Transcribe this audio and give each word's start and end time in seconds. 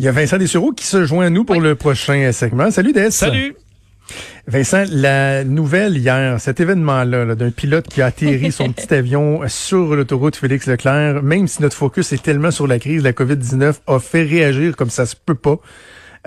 Il 0.00 0.04
y 0.04 0.08
a 0.08 0.12
Vincent 0.12 0.38
Dessureau 0.38 0.72
qui 0.72 0.86
se 0.86 1.04
joint 1.04 1.26
à 1.26 1.30
nous 1.30 1.44
pour 1.44 1.60
le 1.60 1.76
prochain 1.76 2.32
segment. 2.32 2.72
Salut 2.72 2.92
Des. 2.92 3.12
Salut. 3.12 3.54
Vincent, 4.48 4.84
la 4.90 5.44
nouvelle 5.44 5.96
hier, 5.96 6.40
cet 6.40 6.58
événement-là 6.58 7.36
d'un 7.36 7.50
pilote 7.50 7.86
qui 7.86 8.02
a 8.02 8.06
atterri 8.06 8.50
son 8.50 8.72
petit 8.72 8.92
avion 8.92 9.42
sur 9.46 9.94
l'autoroute 9.94 10.34
Félix 10.34 10.66
Leclerc, 10.66 11.22
même 11.22 11.46
si 11.46 11.62
notre 11.62 11.76
focus 11.76 12.12
est 12.12 12.20
tellement 12.20 12.50
sur 12.50 12.66
la 12.66 12.80
crise 12.80 13.02
de 13.02 13.04
la 13.04 13.12
COVID-19, 13.12 13.74
a 13.86 13.98
fait 14.00 14.24
réagir 14.24 14.76
comme 14.76 14.90
ça 14.90 15.06
se 15.06 15.14
peut 15.14 15.36
pas. 15.36 15.58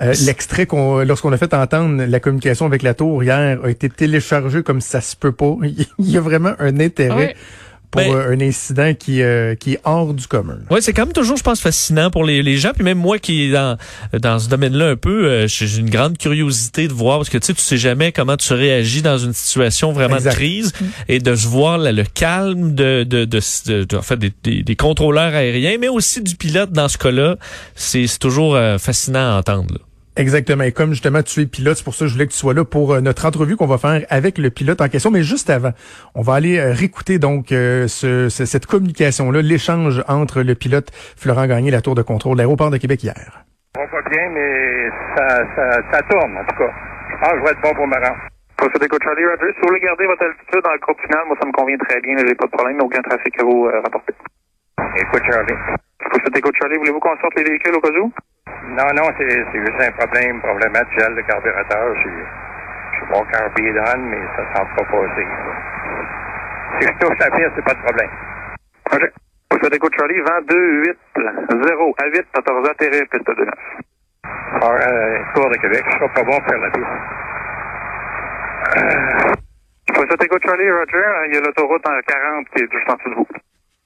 Euh, 0.00 0.14
l'extrait 0.24 0.64
qu'on, 0.64 1.00
lorsqu'on 1.04 1.32
a 1.32 1.36
fait 1.36 1.52
entendre 1.52 2.04
la 2.04 2.20
communication 2.20 2.64
avec 2.64 2.82
la 2.82 2.94
tour 2.94 3.22
hier, 3.22 3.58
a 3.62 3.68
été 3.68 3.90
téléchargé 3.90 4.62
comme 4.62 4.80
ça 4.80 5.02
se 5.02 5.14
peut 5.14 5.32
pas. 5.32 5.56
Il 5.62 6.10
y 6.10 6.16
a 6.16 6.20
vraiment 6.20 6.54
un 6.58 6.80
intérêt 6.80 7.36
pour 7.90 8.02
ben, 8.02 8.14
euh, 8.14 8.32
un 8.32 8.40
incident 8.40 8.92
qui, 8.94 9.22
euh, 9.22 9.54
qui 9.54 9.74
est 9.74 9.80
hors 9.84 10.12
du 10.12 10.26
commun. 10.26 10.58
Oui, 10.70 10.80
c'est 10.82 10.92
quand 10.92 11.06
même 11.06 11.14
toujours, 11.14 11.36
je 11.36 11.42
pense, 11.42 11.60
fascinant 11.60 12.10
pour 12.10 12.24
les, 12.24 12.42
les 12.42 12.56
gens. 12.56 12.72
Puis 12.74 12.84
même 12.84 12.98
moi 12.98 13.18
qui 13.18 13.44
est 13.44 13.52
dans, 13.52 13.78
dans 14.12 14.38
ce 14.38 14.48
domaine-là 14.48 14.90
un 14.90 14.96
peu, 14.96 15.26
euh, 15.26 15.46
j'ai 15.46 15.78
une 15.78 15.90
grande 15.90 16.18
curiosité 16.18 16.88
de 16.88 16.92
voir, 16.92 17.18
parce 17.18 17.30
que 17.30 17.38
tu 17.38 17.46
sais, 17.46 17.54
tu 17.54 17.62
sais 17.62 17.78
jamais 17.78 18.12
comment 18.12 18.36
tu 18.36 18.52
réagis 18.52 19.02
dans 19.02 19.18
une 19.18 19.32
situation 19.32 19.92
vraiment 19.92 20.16
de 20.18 20.28
crise 20.28 20.72
et 21.08 21.18
de 21.18 21.30
voir 21.30 21.78
là, 21.78 21.92
le 21.92 22.04
calme 22.04 22.74
de, 22.74 23.04
de, 23.04 23.24
de, 23.24 23.40
de, 23.84 23.96
en 23.96 24.02
fait, 24.02 24.16
des, 24.16 24.32
des, 24.42 24.62
des, 24.62 24.76
contrôleurs 24.76 25.34
aériens, 25.34 25.78
mais 25.80 25.88
aussi 25.88 26.22
du 26.22 26.36
pilote 26.36 26.72
dans 26.72 26.88
ce 26.88 26.98
cas-là. 26.98 27.36
C'est 27.74 28.06
toujours 28.18 28.58
fascinant 28.78 29.36
à 29.36 29.38
entendre. 29.38 29.74
Là. 29.74 29.80
Exactement. 30.18 30.64
Et 30.64 30.72
comme 30.72 30.90
justement 30.90 31.22
tu 31.22 31.42
es 31.42 31.46
pilote, 31.46 31.76
c'est 31.76 31.84
pour 31.84 31.94
ça 31.94 32.04
que 32.04 32.08
je 32.08 32.14
voulais 32.14 32.26
que 32.26 32.32
tu 32.32 32.38
sois 32.38 32.52
là 32.52 32.64
pour 32.64 32.92
euh, 32.92 33.00
notre 33.00 33.24
entrevue 33.24 33.54
qu'on 33.56 33.66
va 33.66 33.78
faire 33.78 34.04
avec 34.10 34.36
le 34.36 34.50
pilote 34.50 34.80
en 34.80 34.88
question. 34.88 35.12
Mais 35.12 35.22
juste 35.22 35.48
avant, 35.48 35.70
on 36.16 36.22
va 36.22 36.34
aller 36.34 36.58
euh, 36.58 36.72
réécouter 36.72 37.20
donc 37.20 37.52
euh, 37.52 37.86
ce, 37.86 38.28
cette 38.28 38.66
communication-là, 38.66 39.42
l'échange 39.42 40.02
entre 40.08 40.42
le 40.42 40.56
pilote 40.56 40.90
Florent 40.92 41.46
Gagné 41.46 41.68
et 41.68 41.70
la 41.70 41.82
tour 41.82 41.94
de 41.94 42.02
contrôle 42.02 42.34
de 42.34 42.38
l'aéroport 42.38 42.70
de 42.70 42.78
Québec 42.78 43.04
hier. 43.04 43.44
On 43.78 43.86
va 43.86 44.02
bien, 44.10 44.28
mais 44.30 44.90
ça, 45.16 45.38
ça, 45.54 45.70
ça, 45.92 46.02
tourne 46.10 46.36
en 46.36 46.44
tout 46.46 46.56
cas. 46.58 46.72
Je 47.10 47.16
pense 47.16 47.32
que 47.32 47.38
je 47.38 47.44
vais 47.44 47.50
être 47.50 47.62
bon 47.62 47.74
pour 47.74 47.86
me 47.86 47.94
rendre. 47.94 48.18
Procédé 48.56 48.88
Charlie 48.90 49.24
Rogers, 49.24 49.54
si 49.54 49.60
vous 49.62 49.68
voulez 49.68 49.80
garder 49.80 50.04
votre 50.06 50.24
altitude 50.24 50.62
dans 50.64 50.72
le 50.72 50.78
groupe 50.80 51.00
final, 51.00 51.22
moi 51.28 51.36
ça 51.40 51.46
me 51.46 51.52
convient 51.52 51.78
très 51.78 52.00
bien, 52.00 52.16
j'ai 52.18 52.34
pas 52.34 52.46
de 52.46 52.50
problème, 52.50 52.80
aucun 52.80 53.02
trafic 53.02 53.38
à 53.38 53.44
vous 53.44 53.66
euh, 53.66 53.80
rapporter. 53.82 54.14
Écoute 54.98 55.22
Charlie. 55.30 55.78
Procédé 56.08 56.40
Charlie, 56.58 56.78
voulez-vous 56.78 57.00
qu'on 57.00 57.16
sorte 57.18 57.34
les 57.36 57.44
véhicules 57.44 57.74
au 57.74 57.80
cas 57.80 57.90
où? 57.90 58.12
Non, 58.68 58.88
non, 58.94 59.10
c'est 59.16 59.28
juste 59.28 59.80
un 59.80 59.90
problème, 59.92 60.40
problématique 60.40 60.94
de 60.96 61.00
gel 61.00 61.14
de 61.14 61.20
carburateur. 61.22 61.94
Je 61.96 62.00
suis 62.00 63.06
bon 63.10 63.24
carbidone, 63.24 64.08
mais 64.08 64.20
ça 64.36 64.42
ne 64.42 64.56
semble 64.56 64.74
pas 64.76 64.84
passer. 64.84 65.26
Si 66.80 66.86
je 66.86 66.92
touche 66.98 67.18
la 67.18 67.30
piste, 67.30 67.52
c'est 67.56 67.64
pas 67.64 67.74
de 67.74 67.82
problème. 67.82 68.10
Vous 69.50 69.68
écoute 69.68 69.92
Charlie, 69.98 70.20
vent 70.20 70.40
2, 70.48 70.84
8, 70.84 70.98
0 71.66 71.94
à 71.98 72.06
8, 72.06 72.26
14 72.32 72.68
atterrir, 72.70 73.02
piste 73.10 73.26
2 73.26 73.44
9. 73.44 73.54
Alors, 74.62 74.72
euh, 74.72 75.18
Tour 75.34 75.50
de 75.50 75.56
Québec, 75.56 75.84
je 75.86 75.96
serai 75.96 76.08
pas 76.08 76.22
bon 76.22 76.38
pour 76.38 76.46
faire 76.48 76.58
la 76.58 76.70
piste. 76.70 76.86
Euh, 78.76 79.18
écoute 80.24 80.42
Charlie, 80.44 80.70
Roger, 80.70 81.26
il 81.28 81.34
y 81.34 81.38
a 81.38 81.40
l'autoroute 81.40 81.86
en 81.86 82.00
40 82.06 82.48
qui 82.50 82.62
est 82.62 82.72
juste 82.72 82.90
en 82.90 82.94
dessous 82.94 83.10
de 83.10 83.14
vous. 83.14 83.26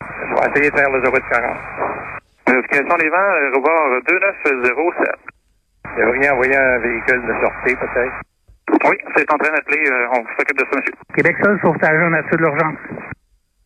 Je 0.01 0.35
vais 0.35 0.51
essayer 0.51 0.71
de 0.71 0.77
faire 0.77 0.91
l'autoroute 0.91 1.23
40. 1.31 1.57
Quels 2.47 2.89
sont 2.89 2.97
les 2.97 3.09
vents? 3.09 3.33
Rebord 3.55 4.03
2907. 4.07 5.09
Vous 5.85 6.01
devriez 6.01 6.31
envoyer 6.31 6.57
un 6.57 6.79
véhicule 6.79 7.23
de 7.27 7.35
sortie, 7.41 7.77
peut-être? 7.77 8.15
Oui, 8.89 8.97
c'est 9.17 9.33
en 9.33 9.39
train 9.39 9.53
d'appeler. 9.53 9.85
Euh, 9.91 10.07
on 10.13 10.25
s'occupe 10.39 10.59
de 10.59 10.65
ça, 10.65 10.77
monsieur. 10.77 10.95
Québec 11.15 11.37
seul, 11.43 11.59
sauvetage 11.61 12.03
en 12.03 12.11
nature 12.11 12.37
de 12.39 12.43
l'urgence. 12.43 12.79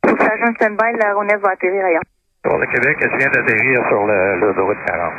Sauvetage 0.04 0.40
en 0.42 0.54
stand-by, 0.54 0.98
la 0.98 1.14
Ronef 1.14 1.40
va 1.40 1.50
atterrir 1.50 1.84
ailleurs. 1.84 2.02
Tour 2.42 2.58
de 2.58 2.64
Québec, 2.66 2.96
elle 3.00 3.16
vient 3.18 3.30
d'atterrir 3.30 3.80
sur 3.88 4.06
l'autoroute 4.06 4.78
40. 4.86 5.12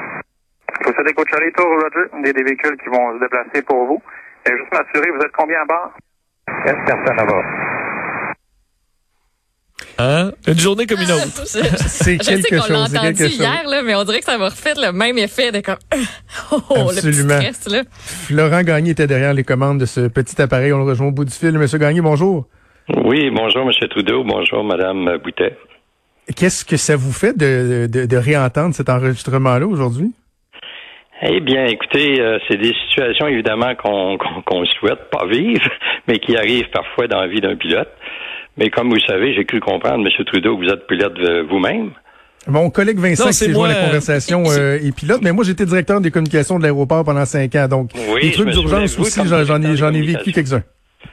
Vous 0.86 0.94
savez 0.94 1.14
qu'au 1.14 1.26
Charlie 1.28 1.52
Tour, 1.54 1.68
Roger, 1.68 2.10
il 2.20 2.28
y 2.28 2.30
a 2.30 2.34
des 2.34 2.44
véhicules 2.44 2.78
qui 2.78 2.90
vont 2.90 3.14
se 3.16 3.20
déplacer 3.20 3.62
pour 3.64 3.86
vous. 3.86 4.02
Et 4.46 4.52
juste 4.52 4.72
m'assurer, 4.72 5.10
vous 5.12 5.22
êtes 5.22 5.36
combien 5.38 5.62
à 5.62 5.66
bord? 5.66 5.92
4 6.66 6.86
personnes 6.86 7.20
à 7.20 7.26
bord. 7.26 7.44
Hein? 10.00 10.32
Une 10.48 10.60
journée 10.60 10.86
comme 10.86 11.02
une 11.02 11.12
autre. 11.12 11.46
c'est 11.46 12.18
quelque 12.18 12.24
chose. 12.24 12.38
Je 12.38 12.42
sais 12.42 12.58
qu'on 12.58 12.74
l'a 12.74 12.80
entendu 12.82 13.26
hier, 13.26 13.64
là, 13.68 13.82
mais 13.84 13.96
on 13.96 14.04
dirait 14.04 14.20
que 14.20 14.26
ça 14.26 14.38
va 14.38 14.46
refaire 14.46 14.76
le 14.78 14.92
même 14.92 15.18
effet 15.18 15.52
de 15.52 15.62
comme, 15.62 15.78
oh, 16.52 16.90
Absolument. 16.90 17.36
le 17.36 17.40
petit 17.42 17.54
stress, 17.54 17.74
là. 17.74 17.84
Florent 17.96 18.64
Gagné 18.64 18.92
était 18.92 19.08
derrière 19.08 19.34
les 19.34 19.44
commandes 19.44 19.80
de 19.80 19.86
ce 19.86 20.08
petit 20.08 20.40
appareil. 20.42 20.74
On 20.74 20.80
le 20.80 20.84
rejoint 20.84 21.08
au 21.08 21.12
bout 21.12 21.26
du 21.26 21.34
fil. 21.34 21.52
Monsieur 21.52 21.78
Gagné, 21.78 22.02
bonjour. 22.02 22.46
Oui, 23.04 23.30
bonjour, 23.32 23.66
Monsieur 23.66 23.88
Trudeau. 23.88 24.24
Bonjour, 24.24 24.64
Madame 24.64 25.18
Boutet. 25.24 25.58
Qu'est-ce 26.36 26.66
que 26.66 26.78
ça 26.78 26.96
vous 26.96 27.12
fait 27.14 27.38
de, 27.38 27.88
de, 27.88 28.06
de 28.06 28.18
réentendre 28.18 28.74
cet 28.76 28.90
enregistrement-là 28.90 29.66
aujourd'hui? 29.66 30.12
Eh 31.24 31.40
bien, 31.40 31.66
écoutez, 31.66 32.22
euh, 32.22 32.38
c'est 32.48 32.58
des 32.58 32.74
situations 32.88 33.28
évidemment 33.28 33.74
qu'on 33.76 34.18
qu'on 34.46 34.66
souhaite 34.66 35.10
pas 35.10 35.26
vivre, 35.26 35.68
mais 36.08 36.20
qui 36.20 36.38
arrivent 36.38 36.70
parfois 36.72 37.08
dans 37.08 37.22
la 37.22 37.28
vie 37.28 37.42
d'un 37.42 37.56
pilote. 37.56 37.90
Mais 38.58 38.70
comme 38.70 38.90
vous 38.90 39.00
savez, 39.02 39.34
j'ai 39.34 39.46
cru 39.46 39.60
comprendre, 39.60 40.06
M. 40.06 40.26
Trudeau, 40.26 40.58
que 40.58 40.66
vous 40.66 40.72
êtes 40.72 40.88
pilote 40.88 41.18
vous-même. 41.50 41.92
Mon 42.48 42.70
collègue 42.70 42.98
Vincent 42.98 43.28
qui 43.28 43.34
s'est 43.34 43.52
joint 43.52 43.70
à 43.70 43.74
la 43.74 43.86
conversation 43.88 44.44
euh, 44.48 44.78
est 44.78 44.96
pilote, 44.96 45.20
mais 45.22 45.34
moi 45.34 45.44
j'étais 45.44 45.66
directeur 45.66 46.00
des 46.00 46.12
communications 46.12 46.58
de 46.58 46.64
l'aéroport 46.64 47.04
pendant 47.04 47.26
cinq 47.26 47.54
ans, 47.56 47.68
donc 47.68 47.92
oui, 48.14 48.22
les 48.24 48.32
trucs 48.32 48.50
d'urgence 48.50 48.98
aussi, 48.98 49.20
j'en 49.26 49.62
ai, 49.62 49.76
j'en 49.76 49.94
ai 49.94 50.02
vécu 50.02 50.32
quelques-uns. 50.32 50.64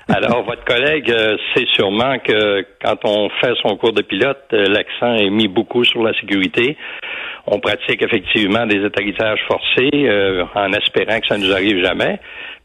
Alors, 0.09 0.45
votre 0.47 0.65
collègue 0.65 1.11
euh, 1.11 1.37
sait 1.55 1.67
sûrement 1.75 2.19
que 2.19 2.65
quand 2.83 2.99
on 3.05 3.29
fait 3.41 3.55
son 3.63 3.77
cours 3.77 3.93
de 3.93 4.03
pilote, 4.03 4.45
euh, 4.53 4.67
l'accent 4.69 5.15
est 5.15 5.31
mis 5.31 5.49
beaucoup 5.49 5.85
sur 5.85 6.03
la 6.03 6.13
sécurité. 6.15 6.77
On 7.47 7.59
pratique 7.59 8.03
effectivement 8.03 8.67
des 8.67 8.85
atterrissages 8.85 9.41
forcés 9.47 9.91
euh, 9.95 10.45
en 10.55 10.73
espérant 10.73 11.21
que 11.21 11.27
ça 11.27 11.37
ne 11.37 11.47
nous 11.47 11.53
arrive 11.53 11.85
jamais. 11.85 12.19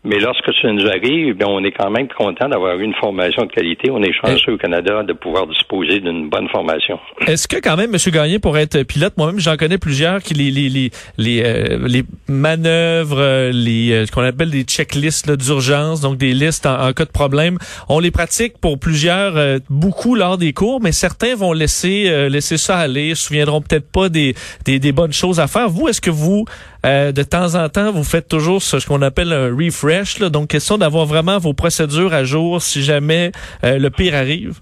Mais 0.06 0.18
lorsque 0.20 0.54
ça 0.62 0.72
nous 0.72 0.88
arrive, 0.88 1.36
bien, 1.36 1.48
on 1.48 1.62
est 1.62 1.74
quand 1.74 1.90
même 1.90 2.08
content 2.08 2.48
d'avoir 2.48 2.78
eu 2.80 2.84
une 2.84 2.94
formation 2.94 3.44
de 3.44 3.52
qualité. 3.52 3.92
On 3.92 4.02
est 4.02 4.14
chanceux 4.14 4.54
au 4.54 4.58
Canada 4.58 5.04
de 5.04 5.12
pouvoir 5.12 5.46
disposer 5.46 6.00
d'une 6.00 6.30
bonne 6.30 6.48
formation. 6.48 6.98
Est-ce 7.28 7.50
que 7.50 7.58
quand 7.58 7.76
même, 7.76 7.94
M. 7.94 8.12
Gagné, 8.14 8.40
pour 8.40 8.58
être 8.58 8.84
pilote, 8.84 9.14
moi-même, 9.18 9.42
j'en 9.42 9.58
connais 9.58 9.78
plusieurs 9.78 10.24
qui 10.24 10.34
les 10.34 10.52
les 10.52 10.70
les 10.70 10.92
les, 11.18 11.44
euh, 11.44 11.80
les 11.86 12.04
manœuvres, 12.30 13.20
euh, 13.20 13.52
les 13.52 13.92
euh, 13.92 14.06
ce 14.06 14.12
qu'on 14.14 14.22
appelle 14.22 14.52
des 14.52 14.64
checklists 14.64 15.30
d'urgence, 15.32 16.00
donc 16.00 16.18
des 16.18 16.34
listes 16.34 16.66
en, 16.66 16.94
cas 16.94 17.04
de 17.04 17.12
problème, 17.12 17.58
on 17.90 18.00
les 18.00 18.12
pratique 18.12 18.58
pour 18.58 18.80
plusieurs, 18.80 19.60
beaucoup 19.70 20.16
lors 20.16 20.38
des 20.38 20.54
cours, 20.54 20.80
mais 20.82 20.94
certains 20.94 21.36
vont 21.36 21.52
laisser 21.52 22.30
laisser 22.30 22.58
ça 22.58 22.78
aller, 22.78 23.16
se 23.16 23.28
souviendront 23.28 23.62
peut-être 23.62 23.92
pas 23.92 24.08
des, 24.08 24.34
des, 24.64 24.80
des 24.80 24.92
bonnes 24.94 25.14
choses 25.14 25.42
à 25.42 25.48
faire. 25.48 25.70
Vous, 25.70 25.90
est-ce 25.90 26.02
que 26.02 26.10
vous 26.10 26.46
de 26.84 27.24
temps 27.24 27.56
en 27.56 27.70
temps, 27.70 27.92
vous 27.92 28.04
faites 28.04 28.28
toujours 28.28 28.62
ce 28.62 28.86
qu'on 28.88 29.02
appelle 29.02 29.34
un 29.34 29.50
refresh 29.56 30.20
donc, 30.30 30.50
question 30.50 30.78
d'avoir 30.78 31.06
vraiment 31.06 31.38
vos 31.38 31.54
procédures 31.54 32.14
à 32.14 32.24
jour 32.24 32.62
si 32.62 32.84
jamais 32.84 33.32
euh, 33.64 33.78
le 33.78 33.90
pire 33.90 34.16
arrive. 34.16 34.60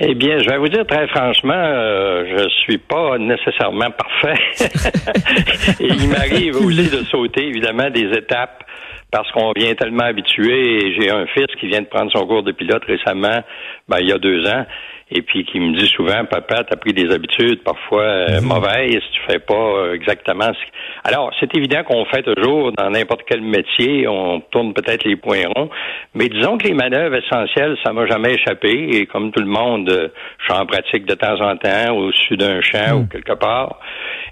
Eh 0.00 0.14
bien, 0.14 0.38
je 0.40 0.50
vais 0.50 0.58
vous 0.58 0.68
dire 0.68 0.84
très 0.86 1.06
franchement, 1.08 1.54
euh, 1.54 2.24
je 2.26 2.48
suis 2.62 2.78
pas 2.78 3.16
nécessairement 3.16 3.90
parfait. 3.90 4.40
Et 5.80 5.86
il 5.86 6.08
m'arrive 6.08 6.56
aussi 6.56 6.90
de 6.90 7.04
sauter, 7.04 7.46
évidemment, 7.46 7.90
des 7.90 8.10
étapes 8.10 8.64
parce 9.12 9.30
qu'on 9.30 9.52
vient 9.54 9.72
tellement 9.74 10.02
habitué. 10.04 10.96
J'ai 10.98 11.10
un 11.10 11.26
fils 11.26 11.46
qui 11.60 11.68
vient 11.68 11.82
de 11.82 11.86
prendre 11.86 12.10
son 12.10 12.26
cours 12.26 12.42
de 12.42 12.50
pilote 12.50 12.82
récemment, 12.84 13.40
ben, 13.88 13.98
il 14.00 14.08
y 14.08 14.12
a 14.12 14.18
deux 14.18 14.44
ans 14.48 14.66
et 15.14 15.22
puis 15.22 15.44
qui 15.44 15.60
me 15.60 15.78
dit 15.78 15.86
souvent, 15.86 16.24
papa, 16.24 16.64
t'as 16.64 16.76
pris 16.76 16.92
des 16.92 17.10
habitudes 17.12 17.62
parfois 17.62 18.02
euh, 18.02 18.40
mhm. 18.40 18.48
mauvaises, 18.48 19.02
tu 19.12 19.20
fais 19.28 19.38
pas 19.38 19.54
euh, 19.54 19.94
exactement 19.94 20.52
ce 20.52 21.08
Alors, 21.08 21.32
c'est 21.38 21.56
évident 21.56 21.84
qu'on 21.84 22.04
fait 22.06 22.22
toujours 22.22 22.72
dans 22.72 22.90
n'importe 22.90 23.22
quel 23.28 23.40
métier, 23.40 24.08
on 24.08 24.40
tourne 24.40 24.74
peut-être 24.74 25.04
les 25.04 25.14
points 25.14 25.44
ronds, 25.54 25.70
mais 26.14 26.28
disons 26.28 26.58
que 26.58 26.66
les 26.66 26.74
manœuvres 26.74 27.14
essentielles, 27.14 27.76
ça 27.84 27.92
m'a 27.92 28.06
jamais 28.06 28.34
échappé, 28.34 28.88
et 28.92 29.06
comme 29.06 29.30
tout 29.30 29.40
le 29.40 29.48
monde, 29.48 29.88
euh, 29.88 30.08
je 30.38 30.44
suis 30.44 30.60
en 30.60 30.66
pratique 30.66 31.06
de 31.06 31.14
temps 31.14 31.40
en 31.40 31.56
temps, 31.56 31.94
au-dessus 31.94 32.36
d'un 32.36 32.60
champ 32.60 32.94
ou 32.94 33.00
mhm. 33.02 33.08
quelque 33.08 33.34
part. 33.34 33.78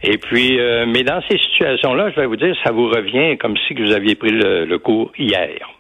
Et 0.03 0.19
puis, 0.19 0.59
mais 0.89 1.05
dans 1.05 1.23
ces 1.31 1.39
situations-là, 1.39 2.11
je 2.11 2.21
vais 2.21 2.27
vous 2.27 2.35
dire, 2.35 2.57
ça 2.65 2.73
vous 2.73 2.89
revient 2.89 3.39
comme 3.39 3.57
si 3.69 3.75
vous 3.75 3.93
aviez 3.93 4.17
pris 4.17 4.33
le 4.33 4.77
cours 4.79 5.13
hier. 5.17 5.72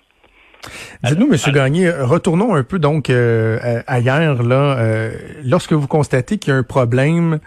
Dites-nous, 1.04 1.28
Monsieur 1.28 1.52
Gagné, 1.52 1.90
retournons 1.90 2.54
un 2.54 2.62
peu 2.62 2.78
donc 2.78 3.10
euh, 3.10 3.82
ailleurs 3.86 4.42
là. 4.42 4.78
Euh, 4.78 5.12
lorsque 5.44 5.72
vous 5.72 5.86
constatez 5.86 6.38
qu'il 6.38 6.52
y 6.52 6.56
a 6.56 6.58
un 6.58 6.62
problème 6.62 7.40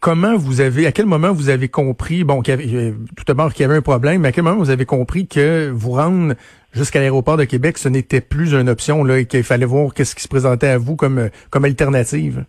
comment 0.00 0.36
vous 0.36 0.60
avez, 0.60 0.86
à 0.86 0.92
quel 0.92 1.06
moment 1.06 1.32
vous 1.32 1.48
avez 1.48 1.68
compris, 1.68 2.24
bon, 2.24 2.40
qu'il 2.40 2.52
y 2.52 2.54
avait, 2.54 2.74
euh, 2.74 2.92
tout 3.16 3.24
d'abord 3.26 3.52
qu'il 3.52 3.62
y 3.62 3.64
avait 3.64 3.76
un 3.76 3.82
problème, 3.82 4.22
mais 4.22 4.28
à 4.28 4.32
quel 4.32 4.44
moment 4.44 4.58
vous 4.58 4.70
avez 4.70 4.86
compris 4.86 5.26
que 5.26 5.70
vous 5.70 5.92
rendre 5.92 6.34
jusqu'à 6.72 7.00
l'aéroport 7.00 7.36
de 7.36 7.44
Québec, 7.44 7.78
ce 7.78 7.88
n'était 7.88 8.20
plus 8.20 8.54
une 8.54 8.68
option 8.68 9.04
là, 9.04 9.18
et 9.18 9.26
qu'il 9.26 9.42
fallait 9.42 9.66
voir 9.66 9.92
qu'est-ce 9.94 10.14
qui 10.14 10.22
se 10.22 10.28
présentait 10.28 10.68
à 10.68 10.78
vous 10.78 10.96
comme 10.96 11.30
comme 11.50 11.64
alternative? 11.64 12.44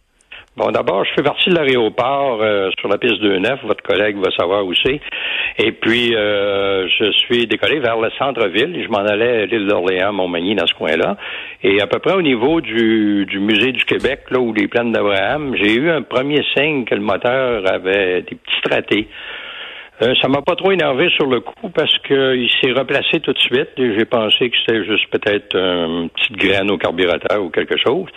Bon, 0.56 0.70
d'abord, 0.70 1.04
je 1.04 1.10
fais 1.16 1.24
partie 1.24 1.50
de 1.50 1.56
l'aéroport 1.56 2.40
euh, 2.44 2.70
sur 2.80 2.88
la 2.88 3.00
piste 3.00 3.20
2-9. 3.24 3.66
Votre 3.66 3.82
collègue 3.82 4.18
va 4.18 4.30
savoir 4.38 4.64
où 4.64 4.74
c'est. 4.76 5.02
Et 5.58 5.72
puis, 5.72 6.16
euh, 6.16 6.88
je 6.90 7.12
suis 7.12 7.48
décollé 7.48 7.80
vers 7.80 8.00
le 8.00 8.12
centre-ville. 8.20 8.84
Je 8.84 8.88
m'en 8.88 9.00
allais 9.00 9.42
à 9.42 9.46
l'île 9.48 9.66
d'Orléans, 9.66 10.14
Montmagny, 10.14 10.54
dans 10.54 10.68
ce 10.68 10.76
coin-là. 10.76 11.18
Et 11.64 11.82
à 11.82 11.88
peu 11.88 11.98
près 11.98 12.14
au 12.14 12.22
niveau 12.22 12.62
du, 12.62 13.26
du 13.26 13.40
musée 13.40 13.72
du 13.72 13.84
Québec, 13.84 14.26
là 14.30 14.40
où 14.40 14.54
les 14.54 14.68
plaines 14.68 14.92
d'Abraham, 14.92 15.56
j'ai 15.56 15.74
eu 15.74 15.90
un 15.90 16.04
premier 16.04 16.44
signe 16.56 16.86
que 16.86 16.94
le 16.94 17.02
moteur 17.02 17.64
avait 17.68 18.22
des 18.22 18.36
petits 18.36 18.70
ratés. 18.70 19.08
Euh, 20.04 20.14
ça 20.22 20.28
m'a 20.28 20.42
pas 20.42 20.56
trop 20.56 20.72
énervé 20.72 21.10
sur 21.12 21.28
le 21.28 21.40
coup 21.40 21.70
parce 21.70 21.98
qu'il 22.00 22.50
s'est 22.62 22.72
replacé 22.72 23.22
tout 23.22 23.32
de 23.32 23.40
suite. 23.40 23.70
J'ai 23.78 24.06
pensé 24.06 24.50
que 24.50 24.56
c'était 24.66 24.84
juste 24.84 25.10
peut-être 25.10 25.56
une 25.56 26.10
petite 26.10 26.36
graine 26.36 26.72
au 26.72 26.78
carburateur 26.78 27.42
ou 27.42 27.50
quelque 27.50 27.78
chose. 27.78 28.10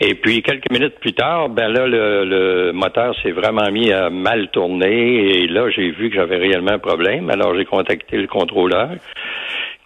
Et 0.00 0.14
puis 0.14 0.42
quelques 0.42 0.70
minutes 0.70 0.98
plus 1.00 1.12
tard, 1.12 1.50
ben 1.50 1.68
là 1.68 1.86
le, 1.86 2.24
le 2.24 2.72
moteur 2.72 3.14
s'est 3.22 3.32
vraiment 3.32 3.70
mis 3.70 3.92
à 3.92 4.08
mal 4.08 4.48
tourner 4.48 5.42
et 5.42 5.48
là 5.48 5.68
j'ai 5.70 5.90
vu 5.90 6.08
que 6.08 6.16
j'avais 6.16 6.38
réellement 6.38 6.72
un 6.72 6.78
problème. 6.78 7.28
Alors 7.28 7.54
j'ai 7.56 7.66
contacté 7.66 8.16
le 8.16 8.26
contrôleur 8.26 8.90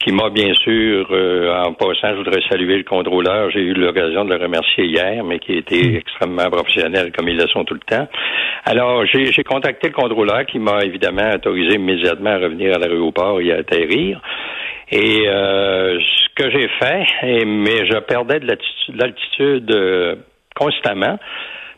qui 0.02 0.12
m'a 0.12 0.30
bien 0.30 0.52
sûr, 0.54 1.06
euh, 1.10 1.54
en 1.64 1.72
passant, 1.74 2.10
je 2.10 2.16
voudrais 2.16 2.42
saluer 2.48 2.78
le 2.78 2.84
contrôleur. 2.84 3.50
J'ai 3.50 3.60
eu 3.60 3.74
l'occasion 3.74 4.24
de 4.24 4.34
le 4.34 4.42
remercier 4.42 4.84
hier, 4.84 5.22
mais 5.24 5.38
qui 5.38 5.54
était 5.54 5.82
hmm. 5.82 5.96
extrêmement 5.96 6.50
professionnel, 6.50 7.12
comme 7.16 7.28
ils 7.28 7.36
le 7.36 7.46
sont 7.48 7.64
tout 7.64 7.74
le 7.74 7.80
temps. 7.80 8.08
Alors, 8.64 9.04
j'ai 9.06 9.44
contacté 9.44 9.88
le 9.88 9.94
contrôleur 9.94 10.44
qui 10.46 10.58
m'a 10.58 10.84
évidemment 10.84 11.30
autorisé 11.34 11.76
immédiatement 11.76 12.30
à 12.30 12.38
revenir 12.38 12.74
à 12.74 12.78
l'aéroport 12.78 13.40
et 13.40 13.52
à 13.52 13.56
atterrir. 13.58 14.20
Et 14.90 15.26
euh, 15.26 15.98
ce 15.98 16.42
que 16.42 16.50
j'ai 16.50 16.68
fait, 16.68 17.44
mais 17.46 17.86
je 17.86 17.98
perdais 18.00 18.40
de 18.40 18.56
l'altitude 18.94 19.70
euh, 19.74 20.16
constamment 20.54 21.18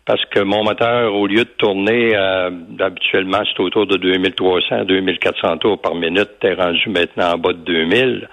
parce 0.07 0.25
que 0.27 0.41
mon 0.41 0.65
moteur, 0.65 1.15
au 1.15 1.27
lieu 1.27 1.45
de 1.45 1.51
tourner 1.57 2.15
euh, 2.15 2.51
habituellement, 2.79 3.43
c'est 3.45 3.61
autour 3.61 3.87
de 3.87 3.97
2300 3.97 4.85
2400 4.85 5.59
tours 5.59 5.81
par 5.81 5.95
minute, 5.95 6.31
est 6.43 6.55
rendu 6.55 6.89
maintenant 6.91 7.35
en 7.35 7.39
bas 7.39 7.53
de 7.53 7.59
2000. 7.59 8.29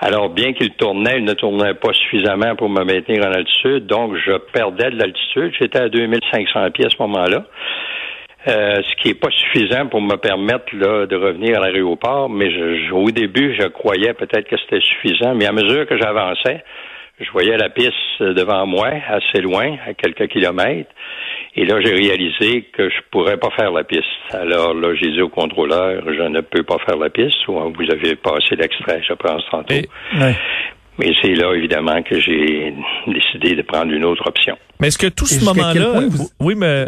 Alors, 0.00 0.28
bien 0.28 0.52
qu'il 0.52 0.70
tournait, 0.72 1.18
il 1.18 1.24
ne 1.24 1.32
tournait 1.32 1.74
pas 1.74 1.92
suffisamment 1.92 2.54
pour 2.56 2.68
me 2.68 2.84
maintenir 2.84 3.24
en 3.24 3.32
altitude, 3.32 3.86
donc 3.86 4.14
je 4.16 4.36
perdais 4.52 4.90
de 4.90 4.98
l'altitude. 4.98 5.54
J'étais 5.58 5.78
à 5.78 5.88
2500 5.88 6.70
pieds 6.72 6.86
à 6.86 6.90
ce 6.90 7.00
moment-là. 7.00 7.44
Euh, 8.48 8.82
ce 8.82 9.02
qui 9.02 9.08
est 9.08 9.14
pas 9.14 9.30
suffisant 9.30 9.86
pour 9.86 10.00
me 10.00 10.16
permettre 10.16 10.66
là, 10.72 11.06
de 11.06 11.16
revenir 11.16 11.60
à 11.60 11.68
l'aéroport, 11.68 12.28
mais 12.28 12.48
au 12.92 13.10
début, 13.10 13.56
je 13.58 13.66
croyais 13.68 14.12
peut-être 14.12 14.48
que 14.48 14.56
c'était 14.56 14.80
suffisant, 14.80 15.34
mais 15.34 15.46
à 15.46 15.52
mesure 15.52 15.86
que 15.86 15.96
j'avançais, 15.96 16.62
je 17.18 17.30
voyais 17.32 17.56
la 17.56 17.70
piste 17.70 18.20
devant 18.20 18.66
moi, 18.66 18.90
assez 19.08 19.40
loin, 19.40 19.76
à 19.86 19.94
quelques 19.94 20.28
kilomètres. 20.28 20.90
Et 21.54 21.64
là, 21.64 21.80
j'ai 21.82 21.94
réalisé 21.94 22.68
que 22.76 22.90
je 22.90 22.96
pourrais 23.10 23.38
pas 23.38 23.50
faire 23.56 23.70
la 23.72 23.84
piste. 23.84 24.04
Alors 24.30 24.74
là, 24.74 24.94
j'ai 24.94 25.10
dit 25.10 25.22
au 25.22 25.30
contrôleur, 25.30 26.02
je 26.06 26.22
ne 26.22 26.40
peux 26.42 26.62
pas 26.62 26.76
faire 26.84 26.98
la 26.98 27.08
piste. 27.08 27.36
Vous 27.48 27.90
avez 27.90 28.16
passé 28.16 28.56
l'extrait, 28.56 29.02
je 29.02 29.14
pense, 29.14 29.42
tantôt. 29.50 29.74
Mais 30.98 31.12
c'est 31.20 31.34
là, 31.34 31.52
évidemment, 31.54 32.02
que 32.02 32.18
j'ai 32.20 32.74
décidé 33.06 33.54
de 33.54 33.62
prendre 33.62 33.92
une 33.92 34.04
autre 34.04 34.26
option. 34.26 34.56
Mais 34.80 34.88
est-ce 34.88 34.98
que 34.98 35.06
tout 35.06 35.26
ce 35.26 35.44
moment-là... 35.44 36.08
Oui, 36.40 36.54
mais... 36.54 36.86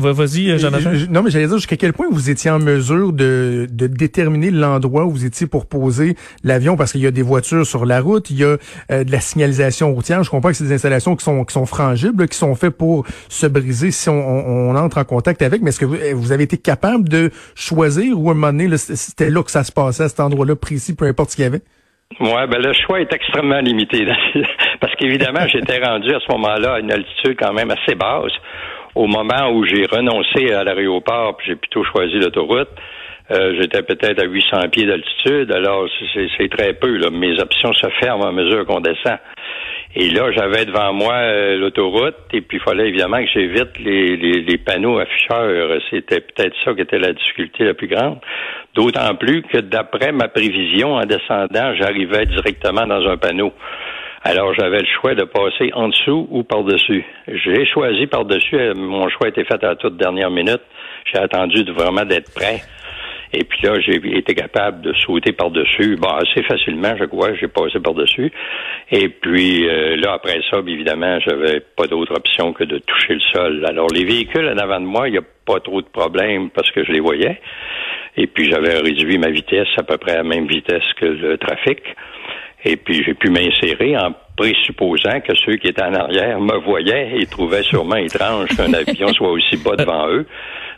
Vas-y, 0.00 0.58
Jonathan. 0.58 0.90
non, 1.10 1.22
mais 1.22 1.30
j'allais 1.30 1.46
dire 1.46 1.56
jusqu'à 1.56 1.76
quel 1.76 1.92
point 1.92 2.06
vous 2.10 2.30
étiez 2.30 2.50
en 2.50 2.58
mesure 2.58 3.12
de, 3.12 3.66
de 3.70 3.86
déterminer 3.86 4.50
l'endroit 4.50 5.04
où 5.04 5.10
vous 5.10 5.24
étiez 5.24 5.46
pour 5.46 5.66
poser 5.66 6.16
l'avion, 6.44 6.76
parce 6.76 6.92
qu'il 6.92 7.02
y 7.02 7.06
a 7.06 7.10
des 7.10 7.22
voitures 7.22 7.66
sur 7.66 7.86
la 7.86 8.00
route, 8.00 8.30
il 8.30 8.38
y 8.38 8.44
a 8.44 8.56
euh, 8.90 9.04
de 9.04 9.12
la 9.12 9.20
signalisation 9.20 9.92
routière. 9.92 10.22
Je 10.22 10.30
comprends 10.30 10.50
que 10.50 10.56
c'est 10.56 10.64
des 10.64 10.72
installations 10.72 11.16
qui 11.16 11.24
sont 11.24 11.44
qui 11.44 11.52
sont 11.52 11.66
frangibles, 11.66 12.28
qui 12.28 12.36
sont 12.36 12.54
faites 12.54 12.76
pour 12.76 13.06
se 13.28 13.46
briser 13.46 13.90
si 13.90 14.08
on, 14.08 14.70
on, 14.70 14.76
entre 14.76 14.98
en 14.98 15.04
contact 15.04 15.42
avec. 15.42 15.62
Mais 15.62 15.70
est-ce 15.70 15.80
que 15.80 16.12
vous, 16.14 16.32
avez 16.32 16.44
été 16.44 16.56
capable 16.56 17.08
de 17.08 17.30
choisir 17.54 18.18
ou 18.18 18.28
à 18.28 18.32
un 18.32 18.34
moment 18.34 18.52
donné, 18.52 18.76
c'était 18.76 19.30
là 19.30 19.42
que 19.42 19.50
ça 19.50 19.64
se 19.64 19.72
passait 19.72 20.04
à 20.04 20.08
cet 20.08 20.20
endroit-là 20.20 20.56
précis, 20.56 20.94
peu 20.94 21.06
importe 21.06 21.30
ce 21.30 21.36
qu'il 21.36 21.44
y 21.44 21.48
avait? 21.48 21.62
Ouais, 22.18 22.46
ben 22.48 22.60
le 22.60 22.72
choix 22.72 23.00
est 23.00 23.12
extrêmement 23.12 23.60
limité 23.60 24.04
parce 24.80 24.94
qu'évidemment 24.96 25.46
j'étais 25.46 25.78
rendu 25.78 26.12
à 26.12 26.18
ce 26.18 26.32
moment-là 26.32 26.74
à 26.74 26.80
une 26.80 26.90
altitude 26.90 27.36
quand 27.38 27.52
même 27.52 27.70
assez 27.70 27.94
basse 27.94 28.32
au 28.94 29.06
moment 29.06 29.50
où 29.52 29.64
j'ai 29.64 29.86
renoncé 29.86 30.52
à 30.52 30.64
l'aéroport, 30.64 31.36
puis 31.36 31.48
j'ai 31.48 31.56
plutôt 31.56 31.84
choisi 31.84 32.18
l'autoroute, 32.18 32.70
euh, 33.30 33.54
j'étais 33.60 33.82
peut-être 33.82 34.20
à 34.20 34.26
800 34.26 34.68
pieds 34.72 34.86
d'altitude, 34.86 35.52
alors 35.52 35.86
c'est 36.14 36.48
très 36.50 36.72
peu. 36.72 36.96
Là. 36.96 37.10
Mes 37.10 37.40
options 37.40 37.72
se 37.72 37.88
ferment 38.00 38.26
à 38.26 38.32
mesure 38.32 38.66
qu'on 38.66 38.80
descend. 38.80 39.18
Et 39.94 40.08
là, 40.10 40.30
j'avais 40.32 40.64
devant 40.64 40.92
moi 40.92 41.14
euh, 41.14 41.56
l'autoroute, 41.56 42.16
et 42.32 42.40
puis 42.40 42.58
il 42.58 42.60
fallait 42.60 42.88
évidemment 42.88 43.22
que 43.22 43.30
j'évite 43.32 43.78
les, 43.78 44.16
les, 44.16 44.42
les, 44.42 44.58
panneaux 44.58 44.98
afficheurs. 44.98 45.80
C'était 45.90 46.20
peut-être 46.20 46.54
ça 46.64 46.74
qui 46.74 46.80
était 46.80 46.98
la 46.98 47.12
difficulté 47.12 47.64
la 47.64 47.74
plus 47.74 47.88
grande. 47.88 48.18
D'autant 48.74 49.14
plus 49.14 49.42
que 49.42 49.58
d'après 49.58 50.12
ma 50.12 50.28
prévision, 50.28 50.94
en 50.94 51.06
descendant, 51.06 51.74
j'arrivais 51.74 52.26
directement 52.26 52.86
dans 52.86 53.04
un 53.08 53.16
panneau. 53.16 53.52
Alors, 54.22 54.52
j'avais 54.52 54.80
le 54.80 54.86
choix 55.00 55.14
de 55.14 55.24
passer 55.24 55.70
en 55.72 55.88
dessous 55.88 56.28
ou 56.30 56.42
par-dessus. 56.42 57.04
J'ai 57.26 57.64
choisi 57.64 58.06
par-dessus. 58.06 58.54
Euh, 58.54 58.74
mon 58.74 59.08
choix 59.08 59.26
a 59.26 59.28
été 59.28 59.44
fait 59.44 59.64
à 59.64 59.68
la 59.68 59.76
toute 59.76 59.96
dernière 59.96 60.30
minute. 60.30 60.60
J'ai 61.10 61.18
attendu 61.18 61.64
de 61.64 61.72
vraiment 61.72 62.04
d'être 62.04 62.34
prêt. 62.34 62.60
Et 63.32 63.44
puis 63.44 63.60
là, 63.62 63.80
j'ai 63.80 63.96
été 64.18 64.34
capable 64.34 64.82
de 64.82 64.92
sauter 64.92 65.32
par-dessus. 65.32 65.96
Bon, 65.96 66.10
assez 66.10 66.42
facilement, 66.42 66.94
je 66.98 67.04
crois. 67.04 67.32
J'ai 67.34 67.48
passé 67.48 67.80
par-dessus. 67.80 68.30
Et 68.90 69.08
puis 69.08 69.66
euh, 69.66 69.96
là, 69.96 70.12
après 70.12 70.40
ça, 70.50 70.58
évidemment, 70.66 71.18
j'avais 71.20 71.60
pas 71.60 71.86
d'autre 71.86 72.14
option 72.14 72.52
que 72.52 72.64
de 72.64 72.76
toucher 72.76 73.14
le 73.14 73.20
sol. 73.32 73.64
Alors, 73.66 73.86
les 73.94 74.04
véhicules 74.04 74.46
en 74.46 74.58
avant 74.58 74.80
de 74.80 74.86
moi, 74.86 75.08
il 75.08 75.12
n'y 75.12 75.18
a 75.18 75.24
pas 75.46 75.60
trop 75.60 75.80
de 75.80 75.88
problème 75.88 76.50
parce 76.50 76.70
que 76.72 76.84
je 76.84 76.92
les 76.92 77.00
voyais. 77.00 77.40
Et 78.18 78.26
puis, 78.26 78.50
j'avais 78.50 78.80
réduit 78.80 79.16
ma 79.16 79.30
vitesse 79.30 79.68
à 79.78 79.82
peu 79.82 79.96
près 79.96 80.12
à 80.12 80.16
la 80.16 80.24
même 80.24 80.46
vitesse 80.46 80.84
que 81.00 81.06
le 81.06 81.38
trafic. 81.38 81.80
Et 82.64 82.76
puis 82.76 83.02
j'ai 83.02 83.14
pu 83.14 83.30
m'insérer 83.30 83.96
en 83.96 84.12
présupposant 84.36 85.20
que 85.20 85.34
ceux 85.44 85.56
qui 85.56 85.68
étaient 85.68 85.82
en 85.82 85.94
arrière 85.94 86.40
me 86.40 86.58
voyaient 86.58 87.18
et 87.18 87.26
trouvaient 87.26 87.62
sûrement 87.62 87.96
étrange 87.96 88.48
qu'un 88.56 88.72
avion 88.74 89.08
soit 89.08 89.30
aussi 89.30 89.56
bas 89.56 89.76
devant 89.76 90.08
eux. 90.08 90.26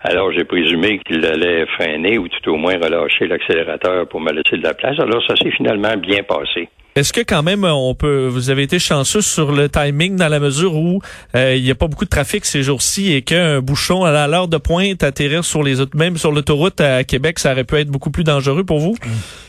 Alors 0.03 0.33
j'ai 0.33 0.45
présumé 0.45 0.99
qu'il 1.01 1.25
allait 1.25 1.67
freiner 1.67 2.19
ou 2.19 2.29
tout 2.29 2.51
au 2.51 2.57
moins 2.57 2.75
relâcher 2.75 3.27
l'accélérateur 3.27 4.09
pour 4.09 4.21
me 4.21 4.33
laisser 4.33 4.57
de 4.57 4.63
la 4.63 4.75
place. 4.75 4.99
Alors 4.99 5.23
ça 5.27 5.37
s'est 5.37 5.51
finalement 5.51 5.97
bien 5.97 6.23
passé. 6.23 6.69
Est-ce 6.95 7.15
que 7.15 7.23
quand 7.27 7.43
même 7.43 7.65
on 7.65 7.95
peut 7.95 8.27
vous 8.27 8.51
avez 8.51 8.65
été 8.65 8.79
chanceux 8.79 9.23
sur 9.23 9.51
le 9.51 9.71
timing 9.71 10.17
dans 10.17 10.29
la 10.29 10.39
mesure 10.41 10.75
où 10.75 11.01
euh, 11.35 11.55
il 11.57 11.63
n'y 11.63 11.71
a 11.71 11.75
pas 11.75 11.89
beaucoup 11.89 12.05
de 12.05 12.11
trafic 12.11 12.45
ces 12.45 12.63
jours-ci 12.63 13.15
et 13.15 13.23
qu'un 13.23 13.61
bouchon 13.61 14.05
à 14.05 14.29
l'heure 14.29 14.47
de 14.47 14.59
pointe 14.59 15.03
atterrir 15.03 15.43
sur 15.43 15.63
les 15.63 15.81
autres 15.81 15.97
même 15.97 16.19
sur 16.19 16.33
l'autoroute 16.33 16.83
à 16.83 17.03
Québec 17.05 17.39
ça 17.39 17.53
aurait 17.53 17.65
pu 17.65 17.77
être 17.77 17.89
beaucoup 17.89 18.11
plus 18.11 18.25
dangereux 18.25 18.65
pour 18.65 18.79
vous? 18.79 18.95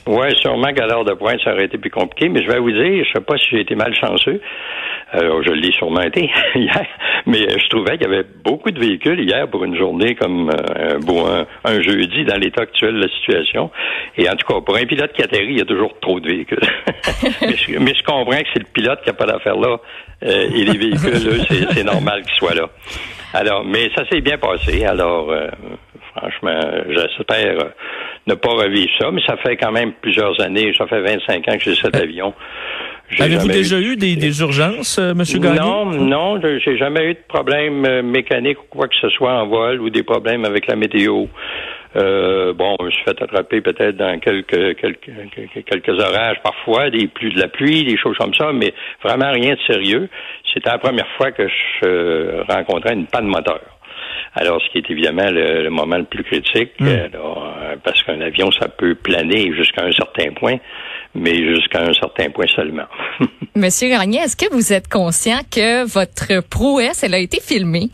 Oui, 0.08 0.28
sûrement 0.42 0.74
qu'à 0.74 0.88
l'heure 0.88 1.04
de 1.04 1.14
pointe 1.16 1.42
ça 1.44 1.52
aurait 1.52 1.66
été 1.66 1.78
plus 1.78 1.92
compliqué 1.92 2.30
mais 2.30 2.44
je 2.44 2.48
vais 2.48 2.60
vous 2.60 2.72
dire 2.72 3.04
je 3.04 3.12
sais 3.14 3.26
pas 3.26 3.38
si 3.38 3.46
j'ai 3.52 3.60
été 3.60 3.76
mal 3.76 3.94
chanceux 3.94 4.40
alors, 5.03 5.03
je 5.14 5.52
l'ai 5.52 5.72
sûrement 5.72 6.02
été 6.02 6.30
hier, 6.56 6.86
mais 7.26 7.48
je 7.50 7.68
trouvais 7.70 7.98
qu'il 7.98 8.08
y 8.08 8.14
avait 8.14 8.26
beaucoup 8.44 8.72
de 8.72 8.80
véhicules 8.80 9.20
hier 9.20 9.48
pour 9.48 9.64
une 9.64 9.78
journée 9.78 10.16
comme 10.16 10.50
euh, 10.50 11.46
un, 11.66 11.72
un, 11.72 11.82
jeudi 11.82 12.26
dans 12.26 12.38
l'état 12.38 12.64
actuel 12.64 12.96
de 12.96 13.02
la 13.02 13.08
situation. 13.10 13.72
Et 14.18 14.30
en 14.30 14.36
tout 14.36 14.48
cas, 14.48 14.62
pour 14.62 14.76
un 14.76 14.86
pilote 14.86 15.14
qui 15.14 15.22
atterrit, 15.22 15.52
il 15.52 15.58
y 15.60 15.62
a 15.62 15.66
toujours 15.66 16.00
trop 16.00 16.20
de 16.20 16.28
véhicules. 16.28 16.60
mais, 17.42 17.56
je, 17.56 18.04
comprends 18.04 18.32
que 18.32 18.48
c'est 18.54 18.60
le 18.60 18.72
pilote 18.74 19.02
qui 19.04 19.10
n'a 19.10 19.14
pas 19.14 19.26
d'affaire 19.26 19.56
là. 19.56 19.78
Euh, 20.24 20.50
et 20.56 20.64
les 20.64 20.78
véhicules, 20.78 21.46
c'est 21.72 21.84
normal 21.84 22.24
qu'ils 22.24 22.36
soient 22.36 22.56
là. 22.56 22.70
Alors, 23.34 23.66
mais 23.66 23.90
ça 23.96 24.08
s'est 24.10 24.22
bien 24.22 24.38
passé. 24.38 24.86
Alors, 24.86 25.32
euh, 25.32 25.48
franchement, 26.16 26.60
j'espère 26.90 27.72
ne 28.28 28.36
pas 28.36 28.52
revivre 28.52 28.92
ça, 29.00 29.12
mais 29.12 29.22
ça 29.26 29.38
fait 29.38 29.58
quand 29.58 29.72
même 29.72 29.94
plusieurs 30.02 30.40
années, 30.42 30.74
ça 30.78 30.88
fait 30.88 31.02
25 31.02 31.48
ans 31.48 31.58
que 31.58 31.64
j'ai 31.64 31.76
cet 31.76 31.96
avion. 31.96 32.34
Avez-vous 33.20 33.48
déjà 33.48 33.80
eu 33.80 33.96
des, 33.96 34.16
des 34.16 34.42
urgences, 34.42 35.00
euh, 35.00 35.12
M. 35.12 35.24
Gagné? 35.40 35.60
Non, 35.60 35.86
non, 35.86 36.42
j'ai 36.42 36.78
jamais 36.78 37.12
eu 37.12 37.14
de 37.14 37.24
problème 37.28 37.86
euh, 37.86 38.02
mécanique 38.02 38.60
ou 38.60 38.66
quoi 38.70 38.88
que 38.88 38.96
ce 39.00 39.10
soit 39.10 39.34
en 39.34 39.48
vol 39.48 39.82
ou 39.82 39.90
des 39.90 40.04
problèmes 40.04 40.46
avec 40.46 40.68
la 40.68 40.76
météo. 40.76 41.26
Euh, 41.96 42.54
bon, 42.54 42.76
je 42.80 42.86
me 42.86 42.92
suis 42.92 43.04
fait 43.04 43.22
attraper 43.22 43.62
peut-être 43.62 43.98
dans 43.98 44.20
quelques, 44.20 44.76
quelques 44.78 45.10
quelques 45.66 46.00
orages 46.00 46.38
parfois, 46.44 46.90
des 46.90 47.08
pluies 47.08 47.34
de 47.34 47.40
la 47.40 47.48
pluie, 47.48 47.84
des 47.84 47.98
choses 47.98 48.18
comme 48.18 48.34
ça, 48.34 48.52
mais 48.52 48.74
vraiment 49.04 49.32
rien 49.32 49.54
de 49.54 49.60
sérieux. 49.68 50.10
C'était 50.52 50.72
la 50.72 50.80
première 50.80 51.08
fois 51.18 51.32
que 51.32 51.48
je 51.48 52.52
rencontrais 52.52 52.94
une 52.94 53.06
panne 53.06 53.28
moteur. 53.28 53.62
Alors, 54.36 54.60
ce 54.62 54.70
qui 54.72 54.80
est 54.80 54.90
évidemment 54.90 55.30
le, 55.30 55.70
moment 55.70 55.98
le 55.98 56.06
plus 56.06 56.24
critique, 56.24 56.72
hmm. 56.80 56.88
parce 57.84 58.02
qu'un 58.02 58.20
avion, 58.22 58.52
ça 58.52 58.68
peut 58.68 58.96
planer 58.96 59.54
jusqu'à 59.54 59.84
un 59.86 59.92
certain 59.92 60.32
point 60.34 60.58
mais 61.16 61.36
jusqu'à 61.36 61.84
un 61.84 61.94
certain 61.94 62.30
point 62.30 62.48
seulement. 62.56 62.86
Monsieur 63.56 63.90
Gagné, 63.90 64.20
est-ce 64.20 64.36
que 64.36 64.52
vous 64.52 64.74
êtes 64.74 64.88
conscient 64.88 65.40
que 65.52 65.86
votre 65.86 66.42
prouesse, 66.42 67.04
elle 67.04 67.14
a 67.14 67.20
été 67.20 67.40
filmée? 67.40 67.90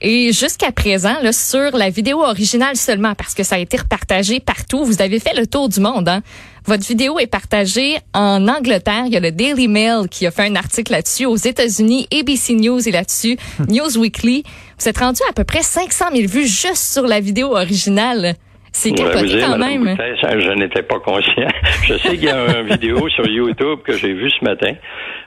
Et 0.00 0.32
jusqu'à 0.32 0.72
présent, 0.72 1.16
là, 1.22 1.32
sur 1.32 1.76
la 1.76 1.90
vidéo 1.90 2.22
originale 2.22 2.76
seulement, 2.76 3.14
parce 3.14 3.34
que 3.34 3.42
ça 3.42 3.56
a 3.56 3.58
été 3.58 3.76
repartagé 3.76 4.40
partout, 4.40 4.84
vous 4.84 5.02
avez 5.02 5.20
fait 5.20 5.36
le 5.36 5.46
tour 5.46 5.68
du 5.68 5.80
monde, 5.80 6.08
hein? 6.08 6.22
Votre 6.64 6.86
vidéo 6.86 7.18
est 7.18 7.26
partagée 7.26 7.98
en 8.14 8.46
Angleterre. 8.46 9.02
Il 9.06 9.12
y 9.12 9.16
a 9.16 9.20
le 9.20 9.32
Daily 9.32 9.66
Mail 9.66 10.08
qui 10.08 10.28
a 10.28 10.30
fait 10.30 10.46
un 10.46 10.54
article 10.54 10.92
là-dessus. 10.92 11.26
Aux 11.26 11.36
États-Unis, 11.36 12.06
ABC 12.12 12.54
News 12.54 12.88
est 12.88 12.92
là-dessus. 12.92 13.36
News 13.68 13.98
Weekly. 13.98 14.44
Vous 14.78 14.88
êtes 14.88 14.98
rendu 14.98 15.20
à 15.28 15.32
peu 15.32 15.42
près 15.42 15.62
500 15.62 16.04
000 16.14 16.28
vues 16.28 16.46
juste 16.46 16.92
sur 16.92 17.02
la 17.02 17.18
vidéo 17.18 17.56
originale. 17.56 18.36
C'est 18.72 18.92
capoté 18.92 19.38
quand 19.38 19.58
même. 19.58 19.84
Boutin, 19.84 20.40
je 20.40 20.52
n'étais 20.52 20.82
pas 20.82 20.98
conscient. 20.98 21.46
Je 21.86 21.94
sais 21.98 22.10
qu'il 22.10 22.24
y 22.24 22.30
a 22.30 22.60
une 22.60 22.68
vidéo 22.68 23.08
sur 23.10 23.26
YouTube 23.26 23.80
que 23.84 23.92
j'ai 23.92 24.12
vue 24.12 24.30
ce 24.30 24.44
matin, 24.44 24.72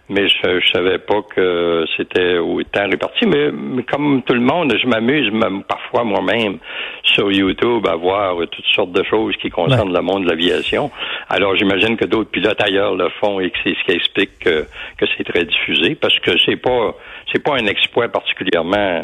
mais 0.09 0.27
je, 0.27 0.59
je 0.59 0.71
savais 0.71 0.97
pas 0.97 1.21
que 1.21 1.85
c'était 1.95 2.37
autant 2.37 2.87
réparti. 2.89 3.25
Mais, 3.27 3.51
mais, 3.51 3.83
comme 3.83 4.23
tout 4.23 4.33
le 4.33 4.41
monde, 4.41 4.73
je 4.81 4.87
m'amuse 4.87 5.31
même 5.31 5.63
parfois 5.63 6.03
moi-même 6.03 6.57
sur 7.03 7.31
YouTube 7.31 7.85
à 7.87 7.95
voir 7.95 8.37
toutes 8.51 8.65
sortes 8.73 8.93
de 8.93 9.03
choses 9.03 9.35
qui 9.41 9.49
concernent 9.49 9.89
ouais. 9.89 9.97
le 9.97 10.01
monde 10.01 10.23
de 10.23 10.29
l'aviation. 10.29 10.89
Alors 11.29 11.55
j'imagine 11.55 11.97
que 11.97 12.05
d'autres 12.05 12.31
pilotes 12.31 12.61
ailleurs 12.61 12.95
le 12.95 13.09
font 13.19 13.39
et 13.39 13.49
que 13.51 13.57
c'est 13.63 13.75
ce 13.75 13.83
qui 13.85 13.91
explique 13.91 14.39
que, 14.39 14.65
que 14.97 15.05
c'est 15.17 15.23
très 15.23 15.45
diffusé, 15.45 15.95
parce 15.95 16.17
que 16.19 16.31
c'est 16.45 16.57
pas 16.57 16.95
c'est 17.31 17.43
pas 17.43 17.55
un 17.55 17.65
exploit 17.67 18.07
particulièrement. 18.07 19.03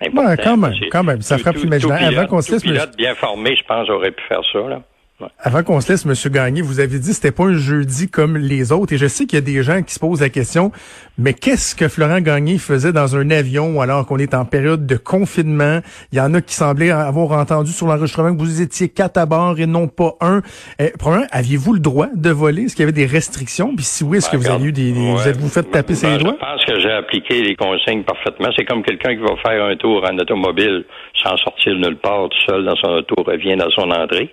Ouais, 0.00 0.36
quand 0.42 0.56
même, 0.56 0.74
quand 0.90 1.04
même. 1.04 1.22
Ça 1.22 1.38
frappe 1.38 1.56
l'imaginaire. 1.56 2.08
Avant 2.08 2.26
qu'on 2.26 2.42
se 2.42 2.52
laisse. 2.52 2.62
pilote 2.62 2.96
bien 2.96 3.14
formé, 3.14 3.56
je 3.56 3.64
pense, 3.64 3.88
aurait 3.88 4.10
pu 4.10 4.22
faire 4.28 4.42
ça, 4.52 4.58
là. 4.68 4.82
Ouais. 5.18 5.28
Avant 5.38 5.62
qu'on 5.62 5.80
se 5.80 5.90
laisse, 5.90 6.04
Monsieur 6.04 6.28
Gagné, 6.28 6.60
vous 6.60 6.78
avez 6.78 6.98
dit 6.98 7.08
que 7.08 7.14
c'était 7.14 7.32
pas 7.32 7.44
un 7.44 7.54
jeudi 7.54 8.10
comme 8.10 8.36
les 8.36 8.70
autres. 8.70 8.92
Et 8.92 8.98
je 8.98 9.06
sais 9.06 9.24
qu'il 9.24 9.36
y 9.36 9.42
a 9.42 9.44
des 9.44 9.62
gens 9.62 9.82
qui 9.82 9.94
se 9.94 9.98
posent 9.98 10.20
la 10.20 10.28
question, 10.28 10.72
mais 11.16 11.32
qu'est-ce 11.32 11.74
que 11.74 11.88
Florent 11.88 12.20
Gagné 12.20 12.58
faisait 12.58 12.92
dans 12.92 13.16
un 13.16 13.30
avion 13.30 13.80
alors 13.80 14.04
qu'on 14.04 14.18
est 14.18 14.34
en 14.34 14.44
période 14.44 14.86
de 14.86 14.96
confinement? 14.96 15.80
Il 16.12 16.18
y 16.18 16.20
en 16.20 16.34
a 16.34 16.42
qui 16.42 16.54
semblaient 16.54 16.90
avoir 16.90 17.32
entendu 17.32 17.72
sur 17.72 17.86
l'enregistrement 17.86 18.34
que 18.34 18.38
vous 18.38 18.60
étiez 18.60 18.90
quatre 18.90 19.16
à 19.16 19.24
bord 19.24 19.58
et 19.58 19.64
non 19.64 19.88
pas 19.88 20.16
un. 20.20 20.42
Eh, 20.78 20.92
premièrement, 20.98 21.26
aviez-vous 21.30 21.72
le 21.72 21.80
droit 21.80 22.08
de 22.14 22.30
voler? 22.30 22.64
Est-ce 22.64 22.76
qu'il 22.76 22.82
y 22.82 22.88
avait 22.88 22.92
des 22.92 23.06
restrictions? 23.06 23.74
Puis 23.74 23.86
si 23.86 24.04
oui, 24.04 24.18
est-ce 24.18 24.28
que 24.28 24.36
vous 24.36 24.50
avez 24.50 24.66
eu 24.66 24.72
des, 24.72 24.92
des 24.92 25.00
ouais. 25.00 25.12
vous 25.12 25.28
êtes-vous 25.28 25.48
fait 25.48 25.62
taper 25.62 25.94
ben, 25.94 25.96
ses 25.96 26.18
doigts? 26.18 26.36
Je 26.38 26.44
pense 26.44 26.64
que 26.66 26.78
j'ai 26.78 26.92
appliqué 26.92 27.42
les 27.42 27.56
consignes 27.56 28.02
parfaitement. 28.02 28.50
C'est 28.54 28.66
comme 28.66 28.82
quelqu'un 28.82 29.16
qui 29.16 29.22
va 29.22 29.34
faire 29.42 29.64
un 29.64 29.76
tour 29.76 30.04
en 30.06 30.18
automobile 30.18 30.84
sans 31.22 31.38
sortir 31.38 31.72
de 31.72 31.78
nulle 31.78 31.96
part 31.96 32.28
tout 32.28 32.52
seul 32.52 32.66
dans 32.66 32.76
son 32.76 32.88
auto, 32.90 33.14
revient 33.22 33.56
dans 33.56 33.70
son 33.70 33.90
entrée. 33.90 34.30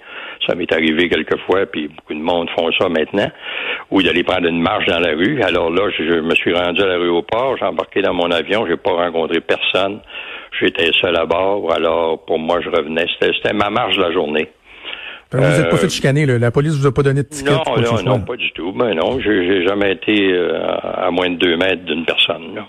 Ça 0.48 0.56
m'est 0.56 0.72
arrivé 0.72 1.10
quelquefois, 1.10 1.66
puis 1.66 1.88
beaucoup 1.88 2.14
de 2.14 2.20
monde 2.20 2.50
font 2.58 2.72
ça 2.80 2.90
maintenant, 2.90 3.30
ou 3.92 4.02
d'aller 4.02 4.24
prendre 4.24 4.48
une 4.48 4.62
marche 4.62 4.86
dans 4.88 5.00
la 5.00 5.12
rue. 5.12 5.42
Alors 5.42 5.70
là, 5.70 5.90
je, 5.98 6.04
je 6.04 6.20
me 6.20 6.36
suis 6.36 6.54
rendu 6.54 6.82
à 6.82 6.86
l'aéroport, 6.86 7.58
j'ai 7.58 7.66
embarqué 7.66 8.02
dans 8.02 8.14
mon 8.14 8.32
avion, 8.32 8.66
j'ai 8.68 8.78
pas 8.78 8.92
rencontré 8.92 9.40
personne. 9.42 10.00
J'étais 10.60 10.92
seul 11.02 11.16
à 11.16 11.26
bord, 11.26 11.74
alors 11.74 12.24
pour 12.26 12.40
moi, 12.40 12.60
je 12.62 12.70
revenais. 12.70 13.06
C'était 13.20 13.54
ma 13.54 13.70
marche 13.70 13.98
de 13.98 14.02
la 14.02 14.12
journée. 14.12 14.50
Vous 15.32 15.40
n'êtes 15.40 15.66
euh, 15.66 15.70
pas 15.70 15.78
fait 15.78 15.90
chicaner, 15.90 16.28
là. 16.28 16.38
la 16.38 16.52
police 16.52 16.76
vous 16.76 16.86
a 16.86 16.94
pas 16.94 17.02
donné 17.02 17.24
de 17.24 17.28
ticket? 17.28 17.50
Non, 17.50 17.64
non, 17.82 18.04
non, 18.04 18.20
pas 18.20 18.36
du 18.36 18.52
tout. 18.52 18.72
Ben 18.72 18.94
non, 18.94 19.20
j'ai 19.20 19.66
jamais 19.66 19.94
été 19.94 20.32
euh, 20.32 20.62
à 20.62 21.10
moins 21.10 21.30
de 21.32 21.38
deux 21.38 21.58
mètres 21.58 21.84
d'une 21.86 22.06
personne. 22.06 22.54
Là. 22.54 22.68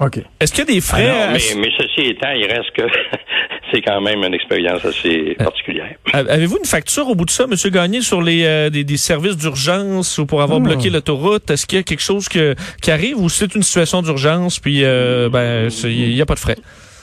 OK. 0.00 0.18
Est-ce 0.40 0.52
qu'il 0.52 0.64
y 0.66 0.70
a 0.70 0.74
des 0.74 0.80
frais? 0.80 1.06
Ah 1.06 1.26
non, 1.26 1.32
mais, 1.32 1.60
mais, 1.60 1.70
ceci 1.76 2.08
étant, 2.08 2.30
il 2.30 2.46
reste 2.46 2.70
que 2.74 2.84
c'est 3.74 3.82
quand 3.82 4.00
même 4.00 4.22
une 4.22 4.34
expérience 4.34 4.84
assez 4.84 5.34
particulière. 5.38 5.96
Avez-vous 6.12 6.58
une 6.58 6.64
facture 6.64 7.08
au 7.08 7.14
bout 7.14 7.24
de 7.24 7.30
ça, 7.30 7.44
M. 7.44 7.54
Gagné, 7.72 8.00
sur 8.00 8.22
les 8.22 8.44
euh, 8.44 8.70
des, 8.70 8.84
des, 8.84 8.96
services 8.96 9.36
d'urgence 9.36 10.18
ou 10.18 10.26
pour 10.26 10.42
avoir 10.42 10.60
mmh. 10.60 10.64
bloqué 10.64 10.90
l'autoroute? 10.90 11.50
Est-ce 11.50 11.66
qu'il 11.66 11.78
y 11.78 11.80
a 11.80 11.84
quelque 11.84 12.02
chose 12.02 12.28
que, 12.28 12.54
qui 12.80 12.90
arrive 12.90 13.18
ou 13.18 13.28
c'est 13.28 13.54
une 13.54 13.62
situation 13.62 14.02
d'urgence 14.02 14.60
puis 14.60 14.84
euh, 14.84 15.28
ben 15.28 15.68
il 15.84 16.14
n'y 16.14 16.22
a 16.22 16.26
pas 16.26 16.34
de 16.34 16.40
frais? 16.40 16.56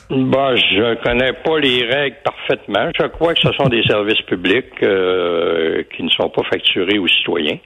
Bah, 0.09 0.55
je 0.57 0.95
connais 1.03 1.31
pas 1.31 1.57
les 1.59 1.85
règles 1.85 2.17
parfaitement. 2.23 2.91
Je 2.99 3.07
crois 3.07 3.33
que 3.33 3.39
ce 3.41 3.51
sont 3.53 3.69
des 3.69 3.81
services 3.83 4.21
publics 4.23 4.83
euh, 4.83 5.83
qui 5.95 6.03
ne 6.03 6.09
sont 6.09 6.29
pas 6.29 6.43
facturés 6.43 6.99
aux 6.99 7.07
citoyens. 7.07 7.57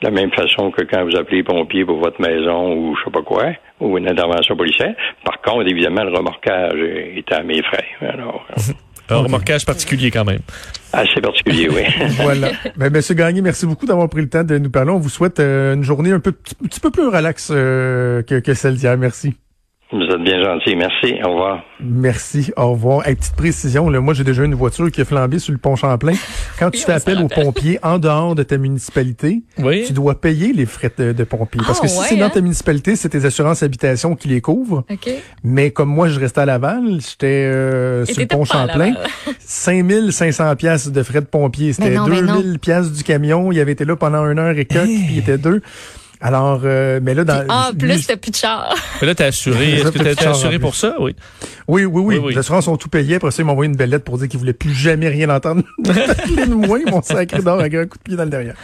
De 0.00 0.06
la 0.06 0.10
même 0.10 0.30
façon 0.30 0.70
que 0.70 0.82
quand 0.82 1.04
vous 1.04 1.16
appelez 1.16 1.38
les 1.38 1.42
pompiers 1.42 1.84
pour 1.84 1.98
votre 1.98 2.20
maison 2.20 2.72
ou 2.74 2.96
je 2.96 3.04
sais 3.04 3.10
pas 3.10 3.22
quoi, 3.22 3.52
ou 3.82 3.98
une 3.98 4.08
intervention 4.08 4.56
policière. 4.56 4.94
Par 5.24 5.40
contre, 5.42 5.68
évidemment, 5.68 6.04
le 6.04 6.16
remorquage 6.16 6.80
est 6.80 7.30
à 7.32 7.42
mes 7.42 7.62
frais. 7.62 7.86
Alors, 8.00 8.46
Un 9.08 9.16
okay. 9.16 9.24
remorquage 9.24 9.66
particulier 9.66 10.10
quand 10.10 10.24
même. 10.24 10.40
Assez 10.92 11.20
particulier, 11.20 11.68
oui. 11.68 11.82
voilà. 12.22 12.50
Ben, 12.76 12.92
Monsieur 12.92 13.14
Gagné, 13.14 13.42
merci 13.42 13.66
beaucoup 13.66 13.84
d'avoir 13.84 14.08
pris 14.08 14.22
le 14.22 14.28
temps 14.28 14.44
de 14.44 14.58
nous 14.58 14.70
parler. 14.70 14.90
On 14.90 14.98
vous 14.98 15.08
souhaite 15.08 15.40
euh, 15.40 15.74
une 15.74 15.82
journée 15.82 16.12
un 16.12 16.20
peu, 16.20 16.30
un 16.30 16.66
petit 16.68 16.80
peu 16.80 16.90
plus 16.90 17.08
relaxe 17.08 17.50
euh, 17.52 18.22
que, 18.22 18.38
que 18.38 18.54
celle 18.54 18.76
d'hier. 18.76 18.96
Merci. 18.96 19.34
Vous 19.92 20.00
êtes 20.00 20.22
bien 20.22 20.42
gentil. 20.42 20.74
Merci. 20.74 21.14
Au 21.22 21.28
revoir. 21.32 21.62
Merci. 21.80 22.50
Au 22.56 22.70
revoir. 22.72 23.06
Hey, 23.06 23.14
petite 23.14 23.36
précision, 23.36 23.90
là, 23.90 24.00
moi, 24.00 24.14
j'ai 24.14 24.24
déjà 24.24 24.42
une 24.44 24.54
voiture 24.54 24.90
qui 24.90 25.02
a 25.02 25.04
flambé 25.04 25.38
sur 25.38 25.52
le 25.52 25.58
pont 25.58 25.76
Champlain. 25.76 26.14
Quand 26.58 26.70
tu 26.70 26.80
fais 26.80 26.92
appel 26.92 27.18
aux 27.22 27.28
pompiers 27.28 27.78
en 27.82 27.98
dehors 27.98 28.34
de 28.34 28.42
ta 28.42 28.56
municipalité, 28.56 29.42
oui. 29.58 29.84
tu 29.86 29.92
dois 29.92 30.18
payer 30.18 30.54
les 30.54 30.64
frais 30.64 30.90
de, 30.96 31.12
de 31.12 31.24
pompiers. 31.24 31.60
Parce 31.66 31.78
Ah, 31.80 31.82
que 31.82 31.88
si 31.88 31.98
ouais, 32.00 32.06
c'est 32.08 32.16
dans 32.16 32.26
hein? 32.26 32.30
ta 32.30 32.40
municipalité, 32.40 32.96
c'est 32.96 33.10
tes 33.10 33.24
assurances 33.26 33.62
habitation 33.62 34.16
qui 34.16 34.28
les 34.28 34.40
couvrent. 34.40 34.84
OK. 34.90 35.10
Mais 35.44 35.70
comme 35.72 35.90
moi, 35.90 36.08
je 36.08 36.18
restais 36.18 36.40
à 36.40 36.46
Laval, 36.46 36.98
j'étais 37.00 37.26
euh, 37.26 38.06
sur 38.06 38.18
le 38.18 38.26
pont 38.28 38.44
Champlain. 38.46 38.94
Laval. 38.94 38.96
5500 39.40 40.56
pièces 40.56 40.90
de 40.90 41.02
frais 41.02 41.20
de 41.20 41.26
pompiers. 41.26 41.74
C'était 41.74 41.90
Mais 41.90 41.96
non, 41.96 42.06
mais 42.08 42.22
non. 42.22 42.40
2000 42.40 42.58
pièces 42.60 42.92
du 42.92 43.02
camion. 43.04 43.52
Il 43.52 43.60
avait 43.60 43.72
été 43.72 43.84
là 43.84 43.94
pendant 43.96 44.24
une 44.30 44.38
heure 44.38 44.56
et 44.56 44.64
quelques, 44.64 44.84
puis 44.86 45.08
il 45.12 45.18
était 45.18 45.38
deux. 45.38 45.60
Alors, 46.22 46.60
euh, 46.64 47.00
mais 47.02 47.14
là, 47.14 47.24
dans, 47.24 47.44
En 47.48 47.70
lui, 47.70 47.78
plus, 47.78 48.06
t'as 48.06 48.16
plus 48.16 48.30
de 48.30 48.36
char. 48.36 48.74
Mais 49.00 49.08
là, 49.08 49.14
t'es 49.14 49.24
assuré. 49.24 49.72
Est-ce 49.80 49.88
que 49.90 49.98
t'es 49.98 50.24
assuré 50.26 50.58
pour 50.60 50.74
ça? 50.76 50.94
Oui. 51.00 51.16
Oui, 51.68 51.84
oui, 51.84 52.02
oui. 52.02 52.16
Oui, 52.16 52.22
oui. 52.26 52.32
Les 52.34 52.38
assurances 52.38 52.68
ont 52.68 52.76
tout 52.76 52.88
payé. 52.88 53.16
Après 53.16 53.30
ça, 53.30 53.42
ils 53.42 53.44
m'ont 53.44 53.52
envoyé 53.52 53.70
une 53.70 53.76
belle 53.76 53.90
lettre 53.90 54.04
pour 54.04 54.18
dire 54.18 54.28
qu'ils 54.28 54.38
voulaient 54.38 54.52
plus 54.52 54.72
jamais 54.74 55.08
rien 55.08 55.28
entendre 55.30 55.62
moi. 55.78 56.78
Ils 56.84 56.90
m'ont 56.90 57.02
sacré 57.02 57.40
d'or 57.42 57.60
avec 57.60 57.74
un 57.74 57.86
coup 57.86 57.98
de 57.98 58.02
pied 58.02 58.16
dans 58.16 58.24
le 58.24 58.30
derrière. 58.30 58.54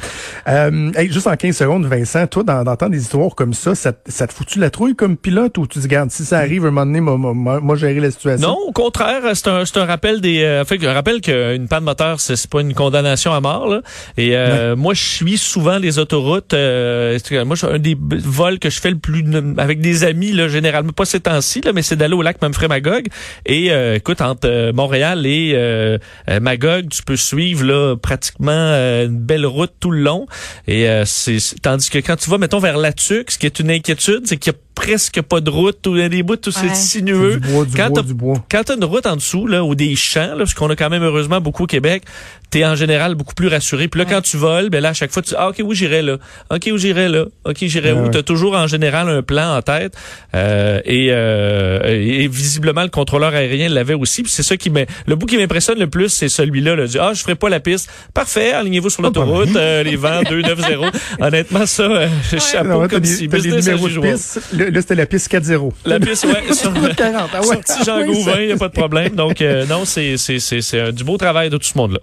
Euh, 0.48 0.90
hey, 0.96 1.10
juste 1.12 1.26
en 1.26 1.36
15 1.36 1.56
secondes, 1.56 1.86
Vincent, 1.86 2.26
toi, 2.26 2.42
dans- 2.42 2.62
d'entendre 2.64 2.92
des 2.92 3.00
histoires 3.02 3.34
comme 3.34 3.54
ça, 3.54 3.74
ça, 3.74 3.92
te- 3.92 4.10
ça 4.10 4.26
te 4.26 4.32
fout-tu 4.32 4.58
la 4.58 4.70
trouille 4.70 4.94
comme 4.94 5.16
pilote 5.16 5.58
ou 5.58 5.66
tu 5.66 5.78
dis, 5.78 5.88
garde, 5.88 6.10
si 6.10 6.24
ça 6.24 6.38
arrive 6.38 6.62
un 6.64 6.70
moment 6.70 6.86
donné, 6.86 7.00
moi, 7.00 7.16
moi, 7.16 7.34
moi, 7.34 7.60
moi, 7.60 7.76
gérer 7.76 8.00
la 8.00 8.10
situation? 8.10 8.48
Non, 8.48 8.56
au 8.66 8.72
contraire, 8.72 9.22
c'est 9.34 9.48
un, 9.48 9.64
c'est 9.64 9.78
un 9.78 9.84
rappel 9.84 10.20
des. 10.20 10.42
Euh, 10.42 10.64
fait, 10.64 10.84
un 10.86 10.92
rappel 10.92 11.20
qu'une 11.20 11.68
panne 11.68 11.84
moteur, 11.84 12.20
c'est 12.20 12.36
c'est 12.36 12.50
pas 12.50 12.60
une 12.60 12.74
condamnation 12.74 13.32
à 13.32 13.40
mort. 13.40 13.68
Là. 13.68 13.80
Et 14.16 14.36
euh, 14.36 14.76
moi, 14.76 14.94
je 14.94 15.02
suis 15.02 15.38
souvent 15.38 15.78
les 15.78 15.98
autoroutes. 15.98 16.54
Euh, 16.54 17.18
moi, 17.48 17.56
un 17.64 17.78
des 17.78 17.96
vols 17.98 18.58
que 18.58 18.70
je 18.70 18.80
fais 18.80 18.90
le 18.90 18.98
plus 18.98 19.24
avec 19.56 19.80
des 19.80 20.04
amis, 20.04 20.32
là, 20.32 20.48
généralement 20.48 20.92
pas 20.92 21.04
ces 21.04 21.20
temps-ci, 21.20 21.60
là, 21.62 21.72
mais 21.72 21.82
c'est 21.82 21.96
d'aller 21.96 22.14
au 22.14 22.22
lac 22.22 22.40
Memphray 22.40 22.68
Magog. 22.68 23.06
Et 23.46 23.72
euh, 23.72 23.96
écoute, 23.96 24.20
entre 24.20 24.48
euh, 24.48 24.72
Montréal 24.72 25.26
et 25.26 25.52
euh, 25.54 25.98
Magog, 26.40 26.88
tu 26.90 27.02
peux 27.02 27.16
suivre 27.16 27.64
là 27.64 27.96
pratiquement 27.96 28.52
une 28.52 29.18
belle 29.18 29.46
route 29.46 29.72
tout 29.80 29.90
le 29.90 30.00
long. 30.00 30.26
Et 30.66 30.86
c'est- 31.04 31.60
tandis 31.62 31.90
que 31.90 31.98
quand 31.98 32.16
tu 32.16 32.30
vas, 32.30 32.38
mettons, 32.38 32.58
vers 32.60 32.76
Latuc, 32.78 33.30
ce 33.30 33.38
qui 33.38 33.46
est 33.46 33.58
une 33.58 33.70
inquiétude, 33.70 34.22
c'est 34.26 34.36
qu'il 34.36 34.52
y 34.52 34.56
a 34.56 34.58
presque 34.78 35.20
pas 35.22 35.40
de 35.40 35.50
route, 35.50 35.84
ou 35.88 35.96
des 36.08 36.22
bouts 36.22 36.36
tout 36.36 36.50
Ouais. 36.56 36.68
c'est 36.68 36.74
sinueux. 36.76 37.38
Du 37.40 37.48
bois, 37.48 37.64
du 37.64 37.76
Quand 37.76 37.88
bois, 37.90 38.00
t'as- 38.02 38.06
du 38.06 38.14
bois. 38.14 38.44
quand 38.48 38.62
t'as 38.64 38.76
une 38.76 38.84
route 38.84 39.06
en 39.06 39.16
dessous, 39.16 39.48
là, 39.48 39.64
ou 39.64 39.74
des 39.74 39.96
champs, 39.96 40.20
là, 40.30 40.36
parce 40.38 40.54
qu'on 40.54 40.70
a 40.70 40.76
quand 40.76 40.88
même 40.88 41.02
heureusement 41.02 41.40
beaucoup 41.40 41.64
au 41.64 41.66
Québec, 41.66 42.04
t'es 42.50 42.64
en 42.64 42.76
général 42.76 43.16
beaucoup 43.16 43.34
plus 43.34 43.48
rassuré. 43.48 43.88
Puis 43.88 43.98
là, 43.98 44.06
Ouais. 44.06 44.12
quand 44.14 44.20
tu 44.22 44.36
voles, 44.36 44.70
ben 44.70 44.80
là, 44.80 44.90
à 44.90 44.92
chaque 44.94 45.10
fois, 45.10 45.20
tu 45.20 45.30
dis, 45.30 45.34
ah, 45.36 45.48
OK, 45.48 45.56
oui, 45.64 45.74
j'irai 45.74 46.00
là? 46.02 46.16
OK, 46.50 46.68
où 46.72 46.78
j'irai 46.78 47.08
là? 47.08 47.24
OK, 47.44 47.56
j'irai 47.62 47.92
Ouais, 47.92 47.98
où? 47.98 48.04
ouais. 48.04 48.10
T'as 48.12 48.22
toujours 48.22 48.54
en 48.54 48.68
général 48.68 49.08
un 49.08 49.20
plan 49.22 49.56
en 49.56 49.62
tête. 49.62 49.94
Euh, 50.34 50.80
et, 50.84 51.08
euh, 51.10 51.80
et 51.84 52.28
visiblement, 52.28 52.82
le 52.82 52.88
contrôleur 52.88 53.34
aérien 53.34 53.68
l'avait 53.68 53.94
aussi. 53.94 54.22
Puis 54.22 54.30
c'est 54.32 54.42
ça 54.44 54.56
qui 54.56 54.70
m'est, 54.70 54.86
le 55.06 55.16
bout 55.16 55.26
qui 55.26 55.36
m'impressionne 55.36 55.78
le 55.78 55.88
plus, 55.88 56.08
c'est 56.08 56.28
celui-là, 56.28 56.76
là. 56.76 56.86
Du, 56.86 56.98
ah, 57.00 57.12
je 57.14 57.20
ferai 57.22 57.34
pas 57.34 57.48
la 57.48 57.58
piste. 57.60 57.90
Parfait, 58.14 58.52
alignez-vous 58.52 58.90
sur 58.90 59.02
de 59.02 59.08
l'autoroute, 59.08 59.54
euh, 59.56 59.82
les 59.82 59.96
vents 59.96 60.22
290. 60.22 60.98
Honnêtement, 61.20 61.66
ça, 61.66 61.82
euh, 61.82 62.08
chapeau 62.52 62.68
Non, 62.82 62.88
comme 62.88 63.04
si 63.04 63.26
business 63.28 63.64
de 63.66 64.00
piste. 64.12 64.40
Là, 64.52 64.67
là, 64.70 64.80
c'était 64.80 64.94
la 64.94 65.06
piste 65.06 65.30
4-0. 65.32 65.72
La 65.84 65.98
piste, 66.00 66.24
ouais, 66.24 66.52
sur, 66.54 66.74
Route 66.74 66.94
40. 66.94 67.30
Ah 67.32 67.40
ouais. 67.40 67.46
Sorti 67.66 67.84
Jean 67.84 68.04
Gauvin, 68.04 68.40
il 68.40 68.46
n'y 68.46 68.52
a 68.52 68.56
pas 68.56 68.68
de 68.68 68.72
problème. 68.72 69.14
Donc, 69.14 69.40
euh, 69.42 69.66
non, 69.66 69.84
c'est, 69.84 70.16
c'est, 70.16 70.38
c'est, 70.38 70.60
c'est 70.60 70.80
un- 70.80 70.92
du 70.92 71.04
beau 71.04 71.16
travail 71.16 71.50
de 71.50 71.56
tout 71.56 71.66
ce 71.66 71.76
monde-là. 71.78 71.98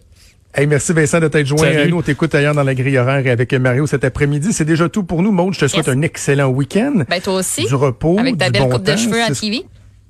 Hey, 0.58 0.68
merci 0.68 0.94
Vincent 0.94 1.20
de 1.20 1.28
t'être 1.28 1.46
joint 1.48 1.58
Salut. 1.60 1.80
à 1.80 1.88
nous. 1.88 1.98
On 1.98 2.02
t'écoute 2.02 2.34
ailleurs 2.34 2.56
dans 2.56 2.64
la 2.64 2.74
grille 2.76 2.98
horaire 2.98 3.30
avec 3.30 3.54
Mario 3.54 3.88
cet 3.88 4.06
après-midi. 4.06 4.54
C'est 4.54 4.64
déjà 4.64 4.88
tout 4.88 5.04
pour 5.04 5.22
nous. 5.22 5.34
Maud, 5.34 5.54
je 5.54 5.60
te 5.60 5.68
souhaite 5.68 5.88
Yes. 5.88 5.96
un 5.98 6.02
excellent 6.02 6.48
week-end. 6.48 7.04
Ben, 7.10 7.20
toi 7.22 7.34
aussi. 7.34 7.66
Du 7.66 7.76
repos, 7.76 8.18
Avec 8.20 8.38
ta 8.38 8.46
du 8.46 8.52
belle 8.54 8.62
bon 8.62 8.70
coupe 8.70 8.84
de 8.84 8.96
cheveux 8.96 9.22
à 9.22 9.32
TV. 9.32 9.64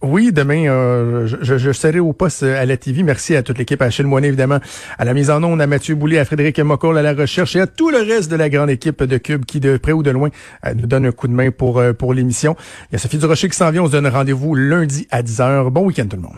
Oui, 0.07 0.31
demain, 0.31 0.67
euh, 0.67 1.27
je, 1.41 1.71
serai 1.71 1.99
au 1.99 2.13
poste 2.13 2.43
à 2.43 2.63
la 2.63 2.77
TV. 2.77 3.01
Merci 3.01 3.35
à 3.35 3.41
toute 3.41 3.57
l'équipe, 3.57 3.81
à 3.81 3.85
Achille 3.85 4.05
Moinet, 4.05 4.27
évidemment, 4.27 4.59
à 4.99 5.03
la 5.03 5.15
mise 5.15 5.31
en 5.31 5.43
onde, 5.43 5.59
à 5.59 5.65
Mathieu 5.65 5.95
Boulay, 5.95 6.19
à 6.19 6.25
Frédéric 6.25 6.59
Mocoll, 6.59 6.99
à 6.99 7.01
la 7.01 7.13
recherche 7.13 7.55
et 7.55 7.59
à 7.59 7.65
tout 7.65 7.89
le 7.89 7.97
reste 7.97 8.29
de 8.29 8.35
la 8.35 8.49
grande 8.49 8.69
équipe 8.69 9.03
de 9.03 9.17
Cube 9.17 9.45
qui, 9.45 9.59
de 9.59 9.77
près 9.77 9.93
ou 9.93 10.03
de 10.03 10.11
loin, 10.11 10.29
euh, 10.65 10.75
nous 10.75 10.85
donne 10.85 11.07
un 11.07 11.11
coup 11.11 11.27
de 11.27 11.33
main 11.33 11.49
pour, 11.49 11.79
euh, 11.79 11.93
pour 11.93 12.13
l'émission. 12.13 12.55
Il 12.91 12.93
y 12.93 12.95
a 12.97 12.99
Sophie 12.99 13.17
Durocher 13.17 13.49
qui 13.49 13.57
s'en 13.57 13.71
vient. 13.71 13.81
On 13.81 13.87
se 13.87 13.93
donne 13.93 14.07
rendez-vous 14.07 14.53
lundi 14.53 15.07
à 15.09 15.23
10h. 15.23 15.71
Bon 15.71 15.85
week-end 15.85 16.05
tout 16.07 16.17
le 16.17 16.21
monde. 16.21 16.37